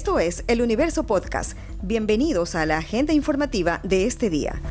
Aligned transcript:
Esto 0.00 0.18
es 0.18 0.44
El 0.48 0.62
Universo 0.62 1.04
Podcast. 1.04 1.58
Bienvenidos 1.82 2.54
a 2.54 2.64
la 2.64 2.78
agenda 2.78 3.12
informativa 3.12 3.80
de 3.82 4.06
este 4.06 4.30
día. 4.30 4.62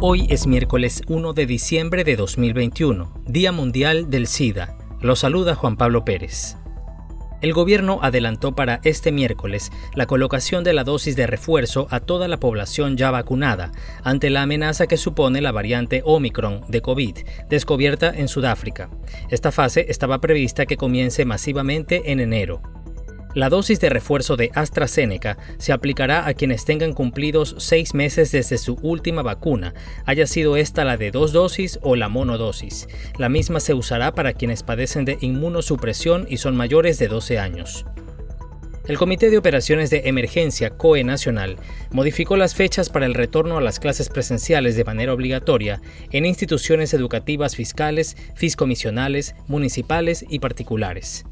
Hoy 0.00 0.26
es 0.28 0.48
miércoles 0.48 1.02
1 1.06 1.32
de 1.34 1.46
diciembre 1.46 2.02
de 2.02 2.16
2021, 2.16 3.22
Día 3.28 3.52
Mundial 3.52 4.10
del 4.10 4.26
SIDA. 4.26 4.76
Lo 5.00 5.14
saluda 5.14 5.54
Juan 5.54 5.76
Pablo 5.76 6.04
Pérez. 6.04 6.56
El 7.42 7.52
gobierno 7.52 8.00
adelantó 8.02 8.56
para 8.56 8.80
este 8.82 9.12
miércoles 9.12 9.70
la 9.94 10.06
colocación 10.06 10.64
de 10.64 10.72
la 10.72 10.82
dosis 10.82 11.14
de 11.14 11.28
refuerzo 11.28 11.86
a 11.90 12.00
toda 12.00 12.26
la 12.26 12.40
población 12.40 12.96
ya 12.96 13.12
vacunada 13.12 13.70
ante 14.02 14.30
la 14.30 14.42
amenaza 14.42 14.88
que 14.88 14.96
supone 14.96 15.40
la 15.40 15.52
variante 15.52 16.02
Omicron 16.04 16.62
de 16.66 16.82
COVID 16.82 17.18
descubierta 17.48 18.12
en 18.12 18.26
Sudáfrica. 18.26 18.90
Esta 19.30 19.52
fase 19.52 19.86
estaba 19.88 20.20
prevista 20.20 20.66
que 20.66 20.76
comience 20.76 21.24
masivamente 21.24 22.10
en 22.10 22.18
enero. 22.18 22.62
La 23.34 23.48
dosis 23.48 23.80
de 23.80 23.88
refuerzo 23.88 24.36
de 24.36 24.50
AstraZeneca 24.54 25.38
se 25.56 25.72
aplicará 25.72 26.26
a 26.26 26.34
quienes 26.34 26.66
tengan 26.66 26.92
cumplidos 26.92 27.54
seis 27.58 27.94
meses 27.94 28.30
desde 28.30 28.58
su 28.58 28.74
última 28.82 29.22
vacuna, 29.22 29.72
haya 30.04 30.26
sido 30.26 30.56
esta 30.56 30.84
la 30.84 30.98
de 30.98 31.10
dos 31.10 31.32
dosis 31.32 31.78
o 31.80 31.96
la 31.96 32.10
monodosis. 32.10 32.88
La 33.16 33.30
misma 33.30 33.60
se 33.60 33.72
usará 33.72 34.12
para 34.12 34.34
quienes 34.34 34.62
padecen 34.62 35.06
de 35.06 35.16
inmunosupresión 35.22 36.26
y 36.28 36.36
son 36.36 36.56
mayores 36.56 36.98
de 36.98 37.08
12 37.08 37.38
años. 37.38 37.86
El 38.86 38.98
Comité 38.98 39.30
de 39.30 39.38
Operaciones 39.38 39.88
de 39.88 40.02
Emergencia 40.06 40.70
COE 40.70 41.04
Nacional 41.04 41.56
modificó 41.90 42.36
las 42.36 42.54
fechas 42.54 42.90
para 42.90 43.06
el 43.06 43.14
retorno 43.14 43.56
a 43.56 43.62
las 43.62 43.78
clases 43.78 44.10
presenciales 44.10 44.76
de 44.76 44.84
manera 44.84 45.14
obligatoria 45.14 45.80
en 46.10 46.26
instituciones 46.26 46.92
educativas 46.92 47.56
fiscales, 47.56 48.16
fiscomisionales, 48.34 49.36
municipales 49.46 50.26
y 50.28 50.40
particulares. 50.40 51.24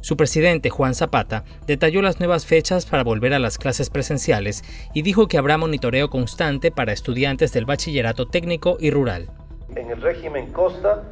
Su 0.00 0.16
presidente, 0.16 0.70
Juan 0.70 0.94
Zapata, 0.94 1.44
detalló 1.66 2.00
las 2.00 2.20
nuevas 2.20 2.46
fechas 2.46 2.86
para 2.86 3.04
volver 3.04 3.34
a 3.34 3.38
las 3.38 3.58
clases 3.58 3.90
presenciales 3.90 4.64
y 4.94 5.02
dijo 5.02 5.28
que 5.28 5.36
habrá 5.36 5.58
monitoreo 5.58 6.08
constante 6.08 6.70
para 6.70 6.92
estudiantes 6.92 7.52
del 7.52 7.66
bachillerato 7.66 8.26
técnico 8.26 8.78
y 8.80 8.90
rural. 8.90 9.28
En 9.76 9.90
el 9.90 10.00
régimen 10.00 10.52
Costa 10.52 11.02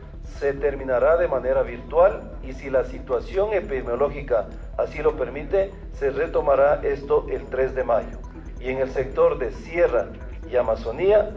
se 0.41 0.55
terminará 0.55 1.17
de 1.17 1.29
manera 1.29 1.63
virtual 1.63 2.33
y 2.43 2.53
si 2.53 2.71
la 2.71 2.85
situación 2.85 3.53
epidemiológica 3.53 4.49
así 4.79 5.03
lo 5.03 5.17
permite, 5.17 5.71
se 5.93 6.11
retomará 6.11 6.81
esto 6.83 7.27
el 7.31 7.45
3 7.45 7.75
de 7.75 7.85
mayo. 7.85 8.19
Y 8.61 8.71
en 8.71 8.79
el 8.79 8.91
sector 8.91 9.39
de 9.39 9.53
Sierra 9.53 10.09
y 10.51 10.57
Amazonía 10.57 11.31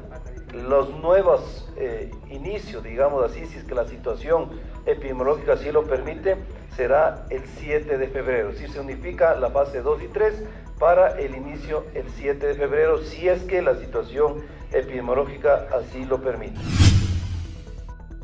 los 0.53 0.89
nuevos 0.99 1.69
eh, 1.77 2.11
inicios, 2.29 2.83
digamos 2.83 3.23
así, 3.23 3.45
si 3.45 3.57
es 3.57 3.63
que 3.63 3.75
la 3.75 3.85
situación 3.85 4.49
epidemiológica 4.85 5.53
así 5.53 5.71
lo 5.71 5.83
permite, 5.83 6.37
será 6.75 7.25
el 7.29 7.43
7 7.45 7.97
de 7.97 8.07
febrero. 8.07 8.53
Si 8.53 8.67
se 8.67 8.79
unifica 8.79 9.35
la 9.35 9.49
fase 9.49 9.81
2 9.81 10.03
y 10.03 10.07
3 10.07 10.43
para 10.79 11.19
el 11.19 11.35
inicio 11.35 11.85
el 11.93 12.09
7 12.09 12.47
de 12.47 12.55
febrero, 12.55 12.99
si 12.99 13.27
es 13.27 13.43
que 13.43 13.61
la 13.61 13.75
situación 13.75 14.43
epidemiológica 14.71 15.67
así 15.73 16.05
lo 16.05 16.21
permite 16.21 16.59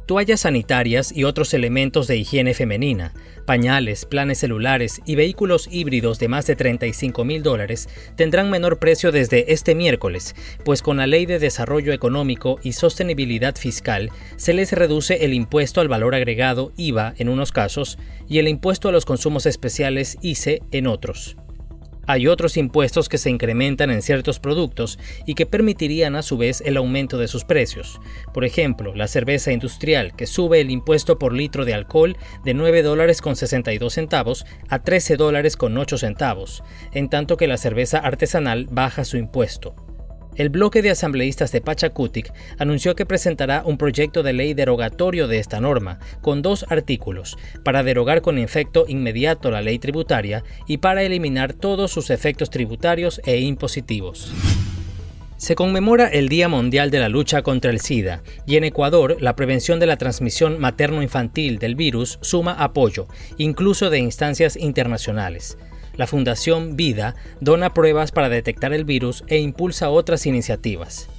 toallas 0.08 0.42
sanitarias 0.42 1.12
y 1.16 1.26
otros 1.26 1.54
elementos 1.54 2.08
de 2.08 2.18
higiene 2.18 2.54
femenina, 2.54 3.14
pañales, 3.46 4.06
planes 4.06 4.40
celulares 4.40 5.02
y 5.06 5.16
vehículos 5.16 5.68
híbridos 5.70 6.18
de 6.18 6.30
más 6.30 6.48
de 6.48 6.56
35 6.56 7.24
mil 7.26 7.44
dólares 7.44 7.90
tendrán 8.16 8.50
menor 8.50 8.80
precio 8.80 9.12
desde 9.12 9.54
este 9.54 9.76
miércoles, 9.76 10.36
pues 10.64 10.82
con 10.82 10.98
la 10.98 11.08
Ley 11.08 11.26
de 11.26 11.40
Desarrollo 11.40 11.94
Económico 11.94 12.58
y 12.64 12.72
Sostenibilidad 12.72 13.56
Fiscal 13.56 14.10
se 14.38 14.54
les 14.54 14.72
reduce 14.72 15.26
el 15.26 15.34
impuesto 15.34 15.82
al 15.82 15.90
valor 15.90 16.16
agregado 16.16 16.72
IVA 16.78 17.14
en 17.18 17.30
unos 17.30 17.52
casos 17.52 18.00
y 18.28 18.40
el 18.40 18.48
impuesto 18.48 18.90
a 18.90 18.92
los 18.92 19.06
consumos 19.06 19.46
especiales 19.46 20.18
ICE 20.22 20.62
en 20.72 20.88
otros. 20.88 21.38
Hay 22.08 22.28
otros 22.28 22.58
impuestos 22.58 23.10
que 23.10 23.18
se 23.18 23.30
incrementan 23.30 23.92
en 23.92 24.02
ciertos 24.02 24.40
productos 24.40 24.98
y 25.26 25.36
que 25.36 25.46
permitirían 25.46 26.16
a 26.16 26.22
su 26.22 26.38
vez 26.38 26.62
el 26.66 26.78
aumento 26.78 27.18
de 27.18 27.28
sus 27.28 27.44
precios. 27.44 28.00
Por 28.34 28.46
ejemplo, 28.46 28.96
la 28.96 29.08
cerveza 29.08 29.52
industrial, 29.52 30.16
que 30.16 30.26
sube 30.26 30.62
el 30.62 30.72
impuesto 30.72 31.20
por 31.20 31.34
litro 31.34 31.66
de 31.66 31.74
alcohol 31.74 32.18
de 32.44 32.54
9 32.54 32.82
dólares 32.82 33.22
con 33.22 33.36
62 33.36 33.94
centavos 33.94 34.46
a 34.70 34.80
13 34.80 35.18
dólares 35.18 35.58
con 35.58 35.78
8 35.78 35.98
centavos, 35.98 36.64
en 36.94 37.10
tanto 37.10 37.38
que 37.38 37.48
la 37.48 37.58
cerveza 37.58 38.00
artesanal 38.00 38.68
baja 38.72 39.06
su 39.06 39.18
impuesto 39.18 39.87
el 40.38 40.50
bloque 40.50 40.82
de 40.82 40.92
asambleístas 40.92 41.52
de 41.52 41.62
Pachacutic 41.62 42.32
anunció 42.60 42.96
que 42.96 43.06
presentará 43.06 43.64
un 43.66 43.78
proyecto 43.78 44.22
de 44.22 44.34
ley 44.34 44.54
derogatorio 44.54 45.28
de 45.28 45.40
esta 45.40 45.60
norma, 45.60 46.00
con 46.22 46.44
dos 46.44 46.66
artículos, 46.70 47.38
para 47.64 47.84
derogar 47.84 48.22
con 48.22 48.38
efecto 48.38 48.86
inmediato 48.88 49.50
la 49.50 49.62
ley 49.62 49.80
tributaria 49.80 50.44
y 50.68 50.78
para 50.78 51.02
eliminar 51.02 51.54
todos 51.54 51.92
sus 51.92 52.12
efectos 52.12 52.52
tributarios 52.52 53.20
e 53.26 53.40
impositivos. 53.40 54.32
Se 55.38 55.56
conmemora 55.56 56.08
el 56.08 56.30
Día 56.30 56.50
Mundial 56.50 56.90
de 56.90 57.00
la 57.00 57.10
Lucha 57.10 57.42
contra 57.42 57.70
el 57.70 57.80
SIDA 57.80 58.24
y 58.48 58.56
en 58.58 58.64
Ecuador 58.64 59.18
la 59.20 59.36
prevención 59.36 59.80
de 59.80 59.86
la 59.86 59.98
transmisión 59.98 60.60
materno-infantil 60.60 61.60
del 61.60 61.76
virus 61.76 62.18
suma 62.22 62.54
apoyo, 62.54 63.08
incluso 63.38 63.90
de 63.90 64.00
instancias 64.00 64.56
internacionales 64.56 65.58
la 65.98 66.08
Fundación 66.08 66.78
Vida 66.78 67.16
dona 67.42 67.74
pruebas 67.74 68.12
para 68.12 68.30
detectar 68.30 68.74
el 68.74 68.86
virus 68.86 69.24
e 69.28 69.40
impulsa 69.40 69.90
otras 69.90 70.26
iniciativas. 70.26 71.10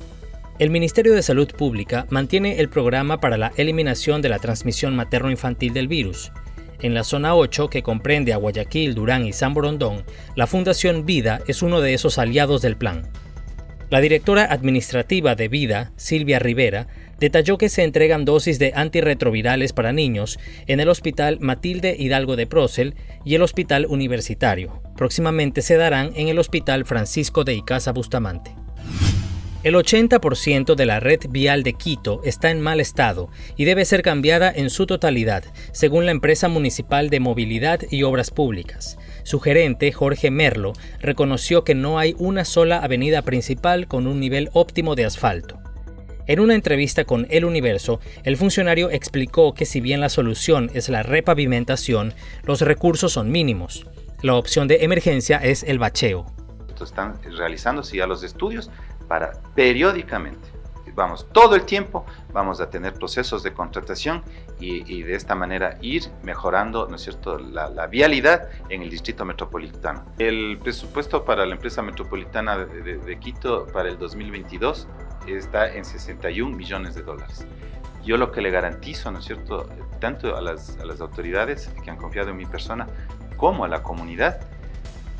El 0.58 0.70
Ministerio 0.70 1.14
de 1.14 1.22
Salud 1.22 1.48
Pública 1.52 2.06
mantiene 2.10 2.58
el 2.58 2.68
programa 2.68 3.20
para 3.20 3.36
la 3.36 3.52
eliminación 3.56 4.22
de 4.22 4.28
la 4.28 4.38
transmisión 4.38 4.96
materno-infantil 4.96 5.72
del 5.72 5.86
virus. 5.86 6.32
En 6.80 6.94
la 6.94 7.04
zona 7.04 7.34
8, 7.34 7.70
que 7.70 7.82
comprende 7.82 8.32
a 8.32 8.36
Guayaquil, 8.36 8.94
Durán 8.94 9.26
y 9.26 9.32
San 9.32 9.52
Borondón, 9.52 10.04
la 10.36 10.46
Fundación 10.46 11.06
Vida 11.06 11.40
es 11.48 11.62
uno 11.62 11.80
de 11.80 11.94
esos 11.94 12.18
aliados 12.18 12.62
del 12.62 12.76
plan. 12.76 13.02
La 13.90 14.00
directora 14.00 14.44
administrativa 14.44 15.34
de 15.34 15.48
Vida, 15.48 15.92
Silvia 15.96 16.38
Rivera, 16.38 16.88
detalló 17.20 17.58
que 17.58 17.68
se 17.68 17.84
entregan 17.84 18.24
dosis 18.24 18.58
de 18.58 18.72
antirretrovirales 18.74 19.72
para 19.72 19.92
niños 19.92 20.38
en 20.66 20.80
el 20.80 20.88
Hospital 20.88 21.38
Matilde 21.40 21.96
Hidalgo 21.98 22.36
de 22.36 22.46
Procel 22.46 22.94
y 23.24 23.34
el 23.34 23.42
Hospital 23.42 23.86
Universitario. 23.88 24.82
Próximamente 24.96 25.62
se 25.62 25.76
darán 25.76 26.12
en 26.16 26.28
el 26.28 26.38
Hospital 26.38 26.84
Francisco 26.84 27.44
de 27.44 27.54
Icaza 27.54 27.92
Bustamante. 27.92 28.54
El 29.64 29.74
80% 29.74 30.76
de 30.76 30.86
la 30.86 31.00
red 31.00 31.18
vial 31.28 31.64
de 31.64 31.72
Quito 31.72 32.20
está 32.22 32.50
en 32.50 32.60
mal 32.60 32.78
estado 32.78 33.28
y 33.56 33.64
debe 33.64 33.84
ser 33.84 34.02
cambiada 34.02 34.52
en 34.54 34.70
su 34.70 34.86
totalidad, 34.86 35.42
según 35.72 36.06
la 36.06 36.12
empresa 36.12 36.46
municipal 36.46 37.10
de 37.10 37.18
movilidad 37.18 37.80
y 37.90 38.04
obras 38.04 38.30
públicas. 38.30 38.98
Su 39.24 39.40
gerente, 39.40 39.90
Jorge 39.90 40.30
Merlo, 40.30 40.74
reconoció 41.00 41.64
que 41.64 41.74
no 41.74 41.98
hay 41.98 42.14
una 42.18 42.44
sola 42.44 42.78
avenida 42.78 43.22
principal 43.22 43.88
con 43.88 44.06
un 44.06 44.20
nivel 44.20 44.48
óptimo 44.52 44.94
de 44.94 45.06
asfalto. 45.06 45.57
En 46.28 46.40
una 46.40 46.54
entrevista 46.54 47.06
con 47.06 47.26
El 47.30 47.46
Universo, 47.46 48.00
el 48.22 48.36
funcionario 48.36 48.90
explicó 48.90 49.54
que 49.54 49.64
si 49.64 49.80
bien 49.80 50.02
la 50.02 50.10
solución 50.10 50.70
es 50.74 50.90
la 50.90 51.02
repavimentación, 51.02 52.12
los 52.42 52.60
recursos 52.60 53.14
son 53.14 53.30
mínimos. 53.30 53.86
La 54.20 54.34
opción 54.34 54.68
de 54.68 54.84
emergencia 54.84 55.38
es 55.38 55.62
el 55.62 55.78
bacheo. 55.78 56.26
Están 56.82 57.18
realizándose 57.22 57.96
ya 57.96 58.06
los 58.06 58.22
estudios 58.22 58.70
para 59.08 59.40
periódicamente, 59.54 60.46
vamos, 60.94 61.26
todo 61.32 61.54
el 61.54 61.62
tiempo 61.64 62.04
vamos 62.32 62.60
a 62.60 62.68
tener 62.68 62.92
procesos 62.92 63.42
de 63.42 63.54
contratación 63.54 64.22
y, 64.60 65.02
de 65.02 65.14
esta 65.14 65.34
manera 65.34 65.78
ir 65.80 66.02
mejorando, 66.22 66.88
¿no 66.88 66.96
es 66.96 67.02
cierto?, 67.02 67.38
la, 67.38 67.86
vialidad 67.86 68.50
en 68.68 68.82
el 68.82 68.90
distrito 68.90 69.24
metropolitano. 69.24 70.04
El 70.18 70.58
presupuesto 70.62 71.24
para 71.24 71.46
la 71.46 71.54
empresa 71.54 71.80
metropolitana 71.80 72.58
de 72.58 73.18
Quito 73.18 73.66
para 73.72 73.88
el 73.88 73.98
2022 73.98 74.86
está 75.36 75.74
en 75.74 75.84
61 75.84 76.56
millones 76.56 76.94
de 76.94 77.02
dólares. 77.02 77.46
Yo 78.04 78.16
lo 78.16 78.32
que 78.32 78.40
le 78.40 78.50
garantizo, 78.50 79.10
¿no 79.10 79.18
es 79.18 79.24
cierto?, 79.24 79.68
tanto 80.00 80.36
a 80.36 80.40
las, 80.40 80.78
a 80.78 80.84
las 80.84 81.00
autoridades 81.00 81.68
que 81.82 81.90
han 81.90 81.96
confiado 81.96 82.30
en 82.30 82.36
mi 82.36 82.46
persona 82.46 82.86
como 83.36 83.64
a 83.64 83.68
la 83.68 83.82
comunidad, 83.82 84.40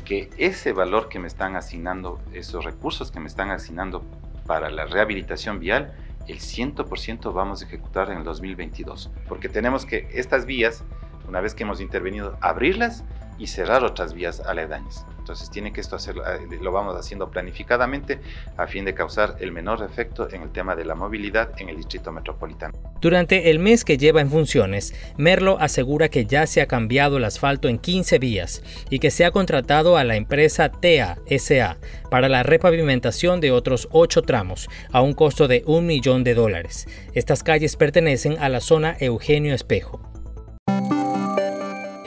que 0.05 0.29
ese 0.37 0.73
valor 0.73 1.07
que 1.07 1.19
me 1.19 1.27
están 1.27 1.55
asignando, 1.55 2.19
esos 2.33 2.65
recursos 2.65 3.11
que 3.11 3.19
me 3.19 3.27
están 3.27 3.51
asignando 3.51 4.03
para 4.47 4.69
la 4.71 4.85
rehabilitación 4.85 5.59
vial, 5.59 5.93
el 6.27 6.39
100% 6.39 7.33
vamos 7.33 7.61
a 7.61 7.65
ejecutar 7.65 8.09
en 8.11 8.19
el 8.19 8.23
2022. 8.23 9.11
Porque 9.27 9.49
tenemos 9.49 9.85
que 9.85 10.07
estas 10.11 10.45
vías, 10.45 10.83
una 11.27 11.41
vez 11.41 11.53
que 11.53 11.63
hemos 11.63 11.81
intervenido, 11.81 12.37
abrirlas 12.41 13.03
y 13.39 13.47
cerrar 13.47 13.83
otras 13.83 14.13
vías 14.13 14.41
aledañas. 14.41 15.05
Entonces 15.17 15.51
tiene 15.51 15.71
que 15.71 15.79
esto 15.79 15.95
hacerlo, 15.95 16.23
eh, 16.25 16.59
lo 16.59 16.71
vamos 16.71 16.95
haciendo 16.95 17.29
planificadamente 17.29 18.19
a 18.57 18.65
fin 18.65 18.83
de 18.83 18.95
causar 18.95 19.35
el 19.39 19.51
menor 19.51 19.83
efecto 19.83 20.27
en 20.31 20.41
el 20.41 20.51
tema 20.51 20.75
de 20.75 20.85
la 20.85 20.95
movilidad 20.95 21.51
en 21.59 21.69
el 21.69 21.77
distrito 21.77 22.11
metropolitano. 22.11 22.73
Durante 22.99 23.51
el 23.51 23.59
mes 23.59 23.85
que 23.85 23.99
lleva 23.99 24.21
en 24.21 24.31
funciones, 24.31 24.95
Merlo 25.17 25.59
asegura 25.59 26.09
que 26.09 26.25
ya 26.25 26.47
se 26.47 26.61
ha 26.61 26.67
cambiado 26.67 27.17
el 27.17 27.25
asfalto 27.25 27.67
en 27.67 27.77
15 27.77 28.17
vías 28.17 28.63
y 28.89 28.97
que 28.97 29.11
se 29.11 29.23
ha 29.23 29.29
contratado 29.29 29.97
a 29.97 30.03
la 30.03 30.15
empresa 30.15 30.71
TEA 30.71 31.19
SA 31.37 31.77
para 32.09 32.27
la 32.27 32.41
repavimentación 32.41 33.39
de 33.39 33.51
otros 33.51 33.87
8 33.91 34.23
tramos 34.23 34.67
a 34.91 35.01
un 35.01 35.13
costo 35.13 35.47
de 35.47 35.63
un 35.67 35.85
millón 35.85 36.23
de 36.23 36.33
dólares. 36.33 36.87
Estas 37.13 37.43
calles 37.43 37.75
pertenecen 37.75 38.37
a 38.39 38.49
la 38.49 38.61
zona 38.61 38.97
Eugenio 38.99 39.53
Espejo. 39.53 40.08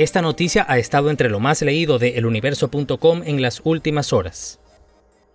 Esta 0.02 0.20
noticia 0.20 0.66
ha 0.68 0.78
estado 0.78 1.10
entre 1.10 1.30
lo 1.30 1.38
más 1.38 1.62
leído 1.62 2.00
de 2.00 2.18
eluniverso.com 2.18 3.22
en 3.24 3.40
las 3.40 3.60
últimas 3.62 4.12
horas. 4.12 4.58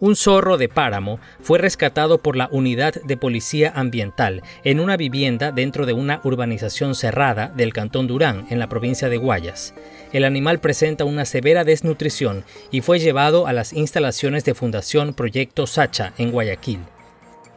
Un 0.02 0.18
zorro 0.18 0.58
de 0.58 0.68
páramo 0.68 1.22
fue 1.40 1.58
rescatado 1.58 2.18
por 2.18 2.36
la 2.36 2.50
unidad 2.52 2.94
de 3.02 3.16
policía 3.16 3.72
ambiental 3.74 4.44
en 4.66 4.82
una 4.82 4.98
vivienda 4.98 5.54
dentro 5.54 5.86
de 5.86 5.94
una 5.94 6.20
urbanización 6.26 6.96
cerrada 6.96 7.48
del 7.56 7.72
Cantón 7.72 8.08
Durán, 8.08 8.46
en 8.50 8.60
la 8.60 8.68
provincia 8.68 9.08
de 9.08 9.16
Guayas. 9.16 9.74
El 10.12 10.26
animal 10.26 10.60
presenta 10.60 11.06
una 11.06 11.24
severa 11.24 11.64
desnutrición 11.64 12.44
y 12.70 12.82
fue 12.82 13.00
llevado 13.00 13.48
a 13.48 13.54
las 13.54 13.72
instalaciones 13.72 14.44
de 14.44 14.54
Fundación 14.54 15.14
Proyecto 15.14 15.66
Sacha 15.66 16.12
en 16.18 16.30
Guayaquil. 16.30 16.82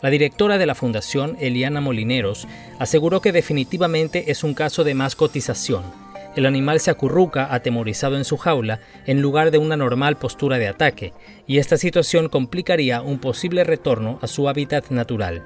La 0.01 0.11
directora 0.11 0.59
de 0.59 0.67
la 0.67 0.77
fundación, 0.77 1.37
Eliana 1.41 1.81
Molineros, 1.81 2.47
aseguró 2.79 3.21
que 3.21 3.33
definitivamente 3.33 4.31
es 4.31 4.45
un 4.45 4.55
caso 4.55 4.85
de 4.85 4.95
mascotización 4.95 6.00
el 6.37 6.47
animal 6.47 6.81
se 6.81 6.91
acurruca 6.91 7.53
atemorizado 7.53 8.17
en 8.17 8.25
su 8.25 8.37
jaula 8.37 8.81
en 9.07 9.21
lugar 9.21 9.51
de 9.51 9.59
una 9.59 9.77
normal 9.77 10.17
postura 10.17 10.59
de 10.59 10.69
ataque, 10.69 11.13
y 11.47 11.59
esta 11.59 11.77
situación 11.77 12.29
complicaría 12.29 13.03
un 13.03 13.19
posible 13.19 13.65
retorno 13.65 14.19
a 14.23 14.27
su 14.27 14.49
hábitat 14.49 14.91
natural. 14.91 15.45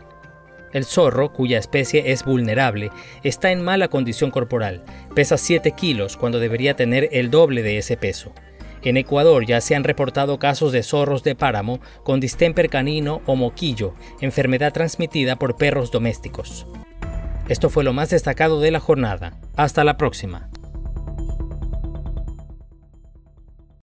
El 0.73 0.85
zorro, 0.85 1.33
cuya 1.33 1.59
especie 1.59 2.11
es 2.11 2.25
vulnerable, 2.25 2.91
está 3.23 3.53
en 3.53 3.63
mala 3.63 3.89
condición 3.89 4.31
corporal, 4.31 4.83
pesa 5.15 5.37
7 5.39 5.71
kilos 5.73 6.17
cuando 6.17 6.41
debería 6.41 6.75
tener 6.75 7.09
el 7.13 7.31
doble 7.31 7.63
de 7.63 7.79
ese 7.79 7.97
peso. 7.97 8.33
En 8.83 8.97
Ecuador 8.97 9.47
ya 9.47 9.61
se 9.61 9.75
han 9.75 9.85
reportado 9.85 10.39
casos 10.39 10.73
de 10.73 10.83
zorros 10.83 11.23
de 11.23 11.35
páramo 11.35 11.81
con 12.03 12.21
distemper 12.21 12.69
canino 12.69 13.23
o 13.25 13.35
moquillo, 13.35 13.95
enfermedad 14.21 14.73
transmitida 14.73 15.37
por 15.37 15.57
perros 15.57 15.91
domésticos. 15.91 16.67
Esto 17.49 17.71
fue 17.71 17.85
lo 17.85 17.93
más 17.93 18.11
destacado 18.11 18.61
de 18.61 18.71
la 18.71 18.81
jornada. 18.81 19.39
Hasta 19.57 19.85
la 19.85 19.97
próxima. 19.97 20.51